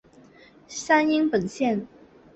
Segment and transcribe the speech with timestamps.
[0.67, 1.85] 山阴本线。